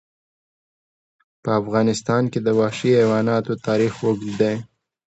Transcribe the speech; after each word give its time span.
په 1.43 1.49
افغانستان 1.61 2.23
کې 2.31 2.39
د 2.43 2.47
وحشي 2.59 2.91
حیواناتو 2.99 3.53
تاریخ 3.67 3.93
اوږد 4.03 4.31
دی. 4.41 4.55